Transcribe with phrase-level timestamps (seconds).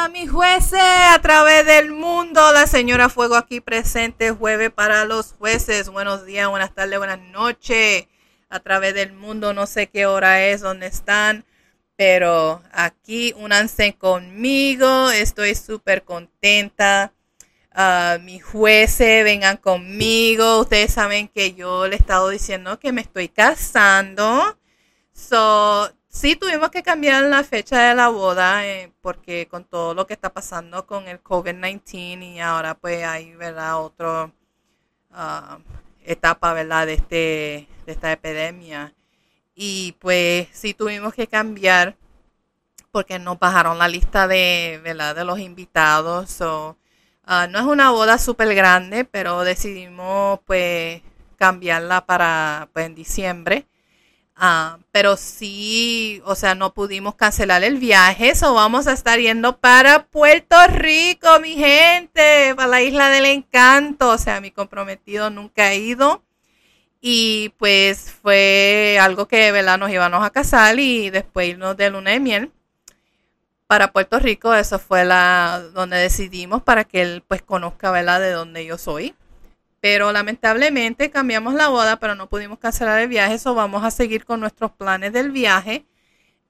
[0.00, 5.34] Hola mis jueces a través del mundo, la señora Fuego aquí presente jueves para los
[5.34, 5.90] jueces.
[5.90, 8.06] Buenos días, buenas tardes, buenas noches.
[8.48, 11.44] A través del mundo, no sé qué hora es, dónde están,
[11.96, 15.10] pero aquí únanse conmigo.
[15.10, 17.12] Estoy súper contenta.
[17.76, 20.60] Uh, mis jueces, vengan conmigo.
[20.60, 24.58] Ustedes saben que yo le he estado diciendo que me estoy casando.
[25.12, 30.06] So, Sí, tuvimos que cambiar la fecha de la boda eh, porque con todo lo
[30.08, 33.80] que está pasando con el COVID-19 y ahora pues hay, ¿verdad?
[33.80, 34.32] Otra
[35.12, 35.58] ah,
[36.04, 36.86] etapa, ¿verdad?
[36.86, 38.92] De, este, de esta epidemia.
[39.54, 41.96] Y pues sí tuvimos que cambiar
[42.92, 45.14] porque nos bajaron la lista de, ¿verdad?
[45.14, 46.42] de los invitados.
[47.24, 51.02] Ah, no es una boda súper grande, pero decidimos pues
[51.36, 53.66] cambiarla para pues, en diciembre.
[54.42, 59.58] Ah, pero sí, o sea, no pudimos cancelar el viaje, eso vamos a estar yendo
[59.58, 65.64] para Puerto Rico, mi gente, para la isla del encanto, o sea, mi comprometido nunca
[65.66, 66.22] ha ido
[67.02, 69.78] y pues fue algo que, ¿verdad?
[69.78, 72.52] Nos íbamos a casar y después irnos de luna de miel
[73.66, 78.20] para Puerto Rico, eso fue la donde decidimos para que él pues conozca, ¿verdad?
[78.20, 79.14] De dónde yo soy
[79.80, 84.24] pero lamentablemente cambiamos la boda, pero no pudimos cancelar el viaje, eso vamos a seguir
[84.24, 85.86] con nuestros planes del viaje.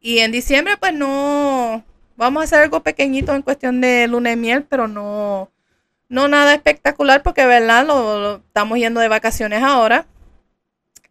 [0.01, 1.85] Y en diciembre, pues no,
[2.17, 5.51] vamos a hacer algo pequeñito en cuestión de luna de miel, pero no,
[6.09, 10.07] no nada espectacular, porque verdad, lo, estamos yendo de vacaciones ahora.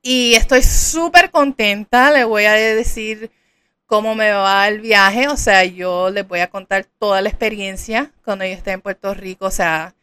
[0.01, 3.31] Y estoy súper contenta, le voy a decir
[3.85, 8.11] cómo me va el viaje, o sea, yo les voy a contar toda la experiencia
[8.23, 9.95] cuando yo esté en Puerto Rico, o sea,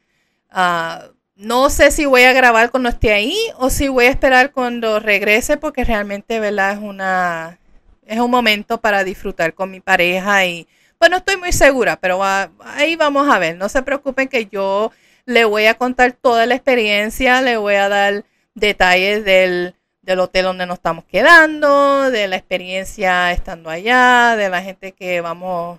[0.53, 4.53] uh, no sé si voy a grabar cuando esté ahí o si voy a esperar
[4.53, 6.73] cuando regrese porque realmente, ¿verdad?
[6.73, 7.59] Es una
[8.07, 10.67] es un momento para disfrutar con mi pareja y
[10.99, 13.57] pues no estoy muy segura, pero ahí vamos a ver.
[13.57, 14.93] No se preocupen que yo
[15.27, 20.45] le voy a contar toda la experiencia, le voy a dar detalles del, del hotel
[20.45, 25.79] donde nos estamos quedando, de la experiencia estando allá, de la gente que vamos,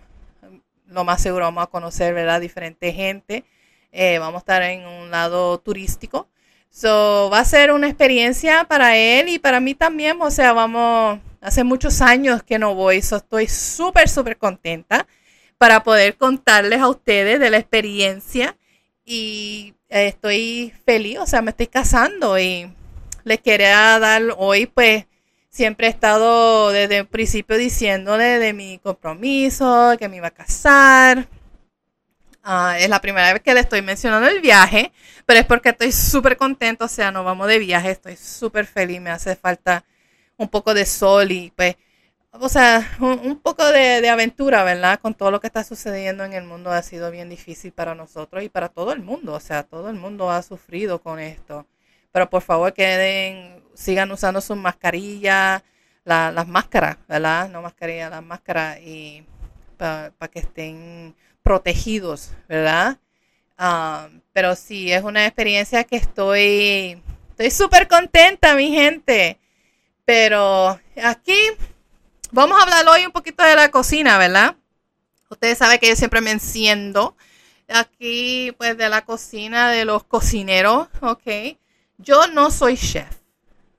[0.88, 2.42] lo más seguro vamos a conocer, ¿verdad?
[2.42, 3.46] Diferente gente.
[3.92, 6.28] Eh, vamos a estar en un lado turístico.
[6.70, 10.22] So, va a ser una experiencia para él y para mí también.
[10.22, 15.08] O sea, vamos, hace muchos años que no voy, so estoy súper, súper contenta
[15.58, 18.58] para poder contarles a ustedes de la experiencia
[19.06, 22.72] y eh, estoy feliz, o sea, me estoy casando y
[23.24, 25.06] les quería dar hoy, pues,
[25.50, 31.28] siempre he estado desde el principio diciéndole de mi compromiso, que me iba a casar,
[32.50, 34.94] Ah, es la primera vez que le estoy mencionando el viaje,
[35.25, 39.02] pero es porque estoy súper contento, o sea, nos vamos de viaje, estoy súper feliz,
[39.02, 39.84] me hace falta
[40.38, 41.75] un poco de sol y pues,
[42.31, 45.00] o sea, un, poco de, aventura, ¿verdad?
[45.02, 48.41] Con todo lo que está sucediendo en el mundo ha sido bien difícil para nosotros
[48.44, 51.68] y para todo el mundo, o sea, todo el mundo ha sufrido con esto.
[52.13, 55.63] Pero por favor queden, sigan usando sus mascarillas,
[56.06, 57.50] las máscaras, ¿verdad?
[57.50, 59.25] No mascarillas, las máscaras y
[59.78, 61.16] para que estén
[61.47, 62.97] protegidos, ¿verdad?
[63.58, 69.40] Um, pero sí, es una experiencia que estoy, estoy súper contenta, mi gente.
[70.03, 71.38] Pero aquí
[72.31, 74.57] vamos a hablar hoy un poquito de la cocina, ¿verdad?
[75.30, 77.16] Ustedes saben que yo siempre me enciendo
[77.69, 81.56] aquí, pues, de la cocina de los cocineros, ¿ok?
[81.97, 83.16] Yo no soy chef,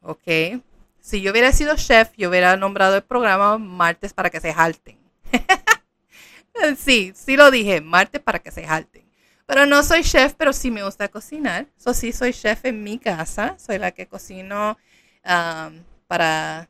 [0.01, 0.63] ¿ok?
[1.03, 4.97] Si yo hubiera sido chef, yo hubiera nombrado el programa martes para que se jalten.
[6.77, 9.05] Sí, sí lo dije, martes para que se jalten.
[9.47, 11.67] Pero no soy chef, pero sí me gusta cocinar.
[11.79, 13.57] Eso sí, soy chef en mi casa.
[13.59, 14.77] Soy la que cocino
[16.07, 16.69] para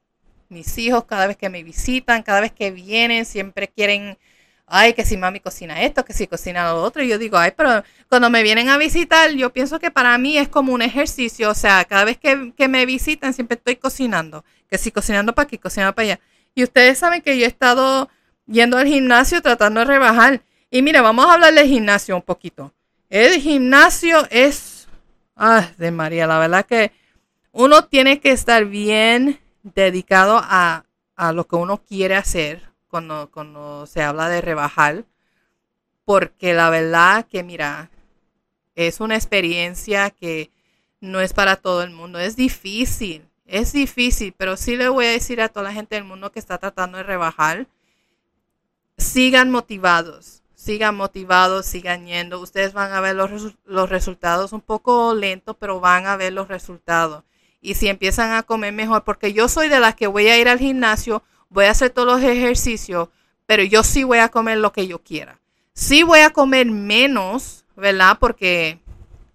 [0.49, 4.19] mis hijos cada vez que me visitan, cada vez que vienen, siempre quieren,
[4.67, 7.03] ay, que si mami cocina esto, que si cocina lo otro.
[7.03, 10.39] Y yo digo, ay, pero cuando me vienen a visitar, yo pienso que para mí
[10.39, 11.51] es como un ejercicio.
[11.51, 14.45] O sea, cada vez que, que me visitan, siempre estoy cocinando.
[14.71, 16.21] Que si cocinando para aquí, cocinando para allá.
[16.55, 18.09] Y ustedes saben que yo he estado
[18.49, 20.43] yendo al gimnasio tratando de rebajar.
[20.71, 22.73] Y mira, vamos a hablar del gimnasio un poquito.
[23.09, 24.89] El gimnasio es,
[25.37, 26.93] ah, de María, la verdad que
[27.53, 30.85] uno tiene que estar bien dedicado a,
[31.17, 35.05] a lo que uno quiere hacer cuando, cuando se habla de rebajar.
[36.05, 37.91] Porque la verdad que, mira,
[38.75, 40.51] es una experiencia que
[41.01, 42.19] no es para todo el mundo.
[42.19, 46.05] Es difícil, es difícil, pero sí le voy a decir a toda la gente del
[46.05, 47.67] mundo que está tratando de rebajar
[48.99, 52.41] sigan motivados, sigan motivados, sigan yendo.
[52.41, 56.49] Ustedes van a ver los, los resultados un poco lentos, pero van a ver los
[56.49, 57.25] resultados.
[57.61, 60.49] Y si empiezan a comer mejor, porque yo soy de las que voy a ir
[60.49, 63.09] al gimnasio, voy a hacer todos los ejercicios,
[63.47, 65.41] pero yo sí voy a comer lo que yo quiera.
[65.73, 68.19] Sí voy a comer menos, ¿verdad?
[68.21, 68.79] Porque,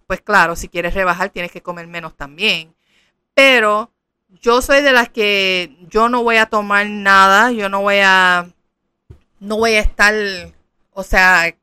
[0.07, 2.75] pues claro, si quieres rebajar tienes que comer menos también.
[3.33, 3.91] Pero
[4.41, 8.47] yo soy de las que yo no voy a tomar nada, yo no voy a,
[9.43, 10.15] no voy a estar,
[10.91, 11.53] o sea,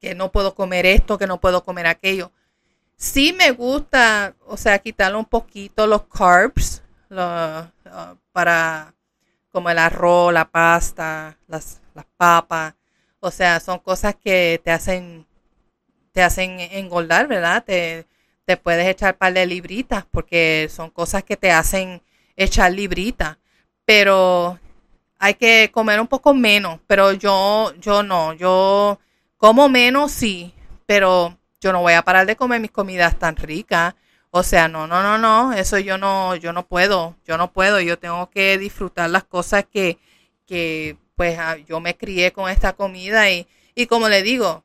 [0.00, 2.30] que no puedo comer esto, que no puedo comer aquello.
[2.96, 7.64] Sí me gusta, o sea, quitarle un poquito los carbs uh,
[8.32, 8.94] para
[9.50, 11.80] como el arroz, la pasta, las,
[12.16, 12.74] papas.
[13.20, 15.26] O sea, son cosas que te hacen,
[16.12, 17.64] te hacen engordar, ¿verdad?
[17.64, 18.06] Te,
[18.44, 22.02] te puedes echar par de libritas porque son cosas que te hacen
[22.36, 23.38] echar libritas.
[23.84, 24.58] Pero
[25.22, 26.80] hay que comer un poco menos.
[26.88, 28.98] Pero yo, yo no, yo
[29.36, 30.52] como menos sí,
[30.84, 33.94] pero yo no voy a parar de comer mis comidas tan ricas.
[34.30, 37.80] O sea, no, no, no, no, eso yo no, yo no puedo, yo no puedo,
[37.80, 39.98] yo tengo que disfrutar las cosas que,
[40.46, 44.64] que pues ah, yo me crié con esta comida y, y como le digo,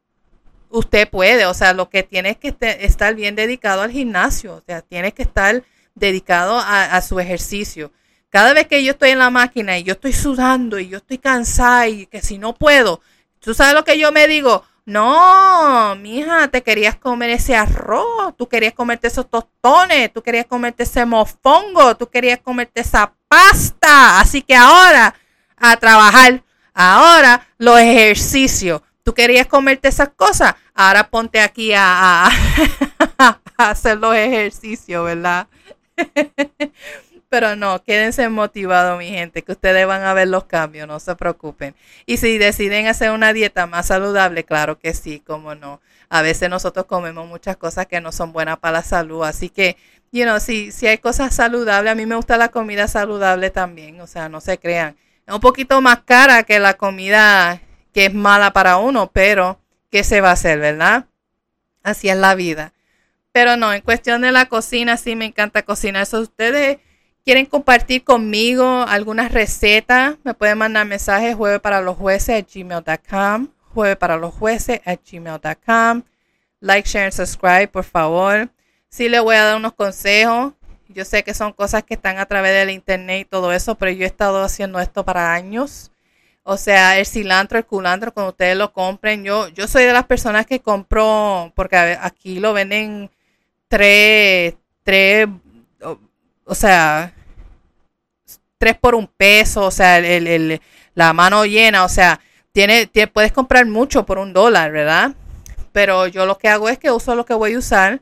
[0.70, 4.64] usted puede, o sea, lo que tiene es que estar bien dedicado al gimnasio, o
[4.66, 5.64] sea, tiene que estar
[5.96, 7.92] dedicado a, su ejercicio.
[8.38, 11.18] Cada vez que yo estoy en la máquina y yo estoy sudando y yo estoy
[11.18, 13.02] cansada y que si no puedo,
[13.40, 18.48] tú sabes lo que yo me digo, no, mija, te querías comer ese arroz, tú
[18.48, 24.20] querías comerte esos tostones, tú querías comerte ese mofongo, tú querías comerte esa pasta.
[24.20, 25.16] Así que ahora
[25.58, 26.44] a trabajar,
[26.76, 28.84] ahora los ejercicios.
[29.02, 32.28] Tú querías comerte esas cosas, ahora ponte aquí a,
[33.18, 35.48] a hacer los ejercicios, ¿verdad?
[37.30, 41.16] Pero no, quédense motivados, mi gente, que ustedes van a ver los cambios, no se
[41.16, 41.76] preocupen.
[42.06, 45.82] Y si deciden hacer una dieta más saludable, claro que sí, como no.
[46.10, 49.76] A veces nosotros comemos muchas cosas que no son buenas para la salud, así que,
[50.14, 54.00] you know, si, si hay cosas saludables, a mí me gusta la comida saludable también,
[54.00, 54.96] o sea, no se crean.
[55.28, 57.62] Es un poquito más cara que la comida
[57.94, 59.60] que es mala para uno, pero
[59.92, 61.08] ¿qué se va a hacer, verdad?
[61.84, 62.74] Así es la vida.
[63.34, 66.04] Pero no, en cuestión de la cocina, sí me encanta cocinar.
[66.04, 66.78] Eso ustedes
[67.28, 73.98] quieren compartir conmigo algunas recetas, me pueden mandar mensajes jueves para los jueces gmail.com, jueves
[73.98, 76.04] para los jueces gmail.com.
[76.62, 78.50] Like, share, subscribe, por favor.
[78.88, 80.54] Sí les voy a dar unos consejos.
[80.88, 83.92] Yo sé que son cosas que están a través del internet y todo eso, pero
[83.92, 85.92] yo he estado haciendo esto para años.
[86.44, 90.06] O sea, el cilantro, el culantro, cuando ustedes lo compren, yo, yo soy de las
[90.06, 93.12] personas que compro, porque aquí lo venden
[93.68, 95.28] tres, tres,
[96.46, 97.14] o sea,
[98.58, 100.62] tres por un peso, o sea, el,
[100.96, 102.20] la mano llena, o sea,
[102.52, 105.12] tiene, puedes comprar mucho por un dólar, ¿verdad?
[105.72, 108.02] Pero yo lo que hago es que uso lo que voy a usar,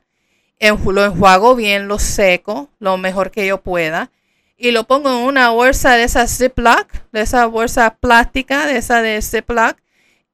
[0.59, 4.11] lo enjuago bien, lo seco, lo mejor que yo pueda,
[4.57, 9.01] y lo pongo en una bolsa de esa Ziploc, de esa bolsa plástica, de esa
[9.01, 9.77] de Ziploc,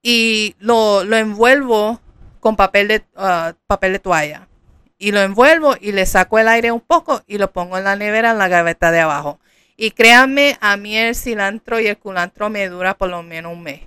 [0.04, 2.00] y lo, lo envuelvo
[2.40, 4.48] con papel de, uh, papel de toalla.
[4.98, 7.96] Y lo envuelvo y le saco el aire un poco y lo pongo en la
[7.96, 9.40] nevera en la gaveta de abajo.
[9.84, 13.64] Y créanme, a mí el cilantro y el culantro me dura por lo menos un
[13.64, 13.82] mes.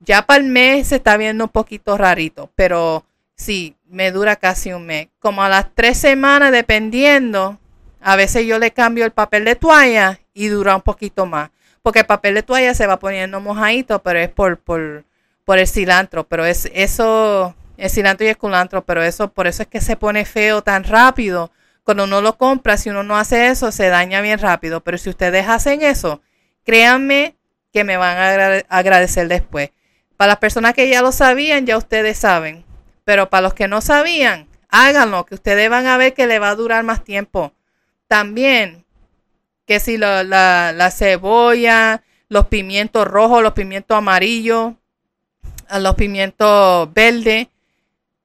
[0.00, 3.04] Ya para el mes se está viendo un poquito rarito, pero
[3.34, 5.08] sí, me dura casi un mes.
[5.18, 7.58] Como a las tres semanas, dependiendo,
[8.00, 11.50] a veces yo le cambio el papel de toalla y dura un poquito más.
[11.82, 15.04] Porque el papel de toalla se va poniendo mojadito, pero es por, por,
[15.44, 16.24] por el cilantro.
[16.26, 19.94] Pero es eso, el cilantro y el culantro, pero eso, por eso es que se
[19.94, 21.50] pone feo tan rápido
[21.88, 24.82] cuando uno lo compra, si uno no hace eso, se daña bien rápido.
[24.82, 26.20] Pero si ustedes hacen eso,
[26.62, 27.34] créanme
[27.72, 29.70] que me van a agradecer después.
[30.18, 32.66] Para las personas que ya lo sabían, ya ustedes saben.
[33.04, 36.50] Pero para los que no sabían, háganlo, que ustedes van a ver que le va
[36.50, 37.54] a durar más tiempo.
[38.06, 38.84] También,
[39.64, 44.74] que si la, la cebolla, los pimientos rojos, los pimientos amarillos,
[45.74, 47.46] los pimientos verdes,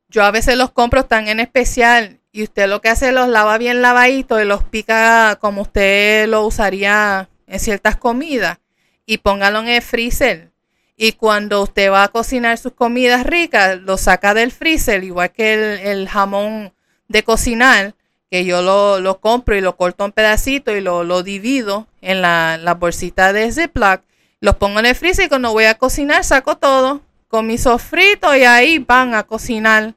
[0.10, 3.60] yo a veces los compro tan en especial y usted lo que hace los lava
[3.60, 8.58] bien lavaditos y los pica como usted lo usaría en ciertas comidas
[9.06, 10.52] y póngalo en el freezer.
[10.98, 15.92] Y cuando usted va a cocinar sus comidas ricas, lo saca del freezer, igual que
[15.92, 16.74] el, jamón
[17.08, 17.96] de cocinar,
[18.32, 22.74] que yo lo, compro y lo corto en pedacitos y lo, divido en la, la,
[22.74, 24.02] bolsita de Ziploc.
[24.40, 28.36] Los pongo en el freezer y cuando voy a cocinar saco todo con mi sofrito
[28.36, 29.94] y ahí van a cocinar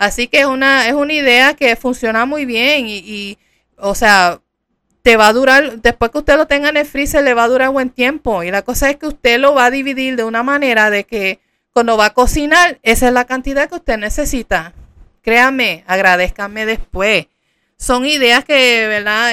[0.00, 3.36] Así que es una, es una idea que funciona muy bien y,
[3.76, 4.40] o sea,
[5.02, 7.48] te va a durar, después que usted lo tenga en el freezer, le va a
[7.48, 8.42] durar buen tiempo.
[8.42, 11.40] Y la cosa es que usted lo va a dividir de una manera de que
[11.74, 14.72] cuando va a cocinar, esa es la cantidad que usted necesita.
[15.20, 17.26] Créame, agradezcanme después.
[17.76, 19.32] Son ideas que, ¿verdad?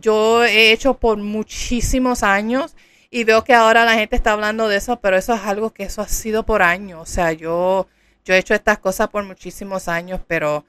[0.00, 2.74] yo he hecho por muchísimos años
[3.10, 5.82] y veo que ahora la gente está hablando de eso, pero eso es algo que
[5.82, 7.02] eso ha sido por años.
[7.02, 7.88] O sea, yo,
[8.24, 10.64] yo he hecho estas cosas por muchísimos años, pero,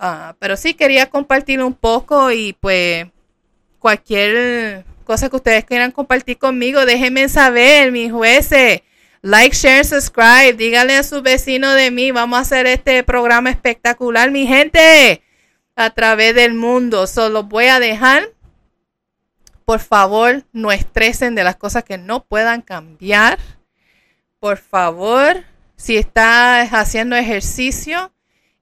[0.00, 3.06] uh, pero sí quería compartir un poco y pues
[3.78, 8.82] cualquier cosa que ustedes quieran compartir conmigo, déjenme saber, mis jueces.
[9.22, 10.52] Like, share, subscribe.
[10.52, 12.12] Díganle a su vecino de mí.
[12.12, 15.22] Vamos a hacer este programa espectacular, mi gente,
[15.74, 17.06] a través del mundo.
[17.06, 18.28] Solo voy a dejar.
[19.64, 23.38] Por favor, no estresen de las cosas que no puedan cambiar.
[24.38, 25.44] Por favor,
[25.78, 28.12] si estás haciendo ejercicio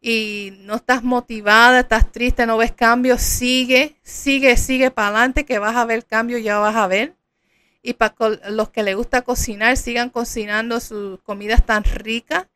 [0.03, 5.59] y no estás motivada, estás triste, no ves cambios, sigue, sigue, sigue para adelante que
[5.59, 7.15] vas a ver cambio, ya vas a ver.
[7.83, 8.15] Y para
[8.51, 12.47] los que les gusta cocinar, sigan cocinando sus comidas tan ricas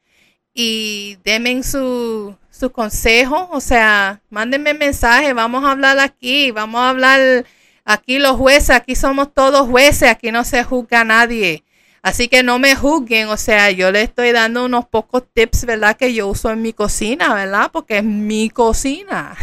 [0.52, 3.48] y denme su, su consejo.
[3.52, 7.46] O sea, mándenme mensaje, vamos a hablar aquí, vamos a hablar
[7.86, 11.64] aquí los jueces, aquí somos todos jueces, aquí no se juzga a nadie.
[12.02, 15.96] Así que no me juzguen, o sea, yo les estoy dando unos pocos tips, ¿verdad?
[15.96, 17.70] Que yo uso en mi cocina, ¿verdad?
[17.70, 19.36] Porque es mi cocina.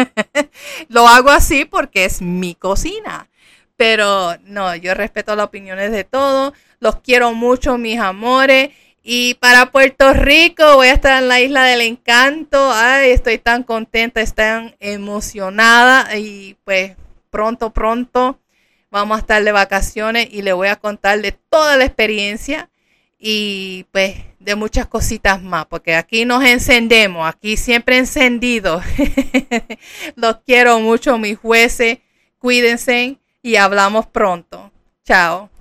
[0.88, 3.28] Lo hago así porque es mi cocina.
[3.76, 6.52] Pero no, yo respeto las opiniones de todos.
[6.78, 8.70] Los quiero mucho, mis amores.
[9.02, 12.70] Y para Puerto Rico voy a estar en la isla del encanto.
[12.72, 16.16] Ay, estoy tan contenta, tan emocionada.
[16.16, 16.92] Y pues
[17.30, 18.38] pronto, pronto
[18.94, 22.70] vamos a estar de vacaciones y le voy a contar de toda la experiencia
[23.18, 28.80] y pues de muchas cositas más, porque aquí nos encendemos, aquí siempre encendido.
[30.14, 31.98] Los quiero mucho, mis jueces.
[32.38, 34.70] Cuídense y hablamos pronto.
[35.04, 35.53] Chao.